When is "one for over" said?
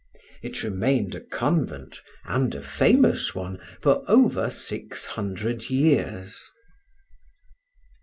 3.35-4.49